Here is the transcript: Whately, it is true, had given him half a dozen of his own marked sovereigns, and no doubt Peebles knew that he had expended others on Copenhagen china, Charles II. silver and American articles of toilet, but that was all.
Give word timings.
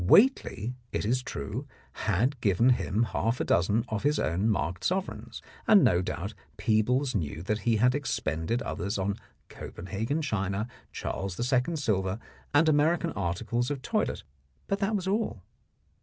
Whately, 0.03 0.73
it 0.91 1.05
is 1.05 1.21
true, 1.21 1.67
had 1.91 2.41
given 2.41 2.69
him 2.71 3.03
half 3.03 3.39
a 3.39 3.43
dozen 3.43 3.85
of 3.89 4.01
his 4.01 4.17
own 4.17 4.49
marked 4.49 4.83
sovereigns, 4.83 5.43
and 5.67 5.83
no 5.83 6.01
doubt 6.01 6.33
Peebles 6.57 7.13
knew 7.13 7.43
that 7.43 7.59
he 7.69 7.75
had 7.75 7.93
expended 7.93 8.63
others 8.63 8.97
on 8.97 9.17
Copenhagen 9.47 10.23
china, 10.23 10.67
Charles 10.91 11.37
II. 11.53 11.75
silver 11.75 12.17
and 12.51 12.67
American 12.67 13.11
articles 13.11 13.69
of 13.69 13.83
toilet, 13.83 14.23
but 14.65 14.79
that 14.79 14.95
was 14.95 15.07
all. 15.07 15.43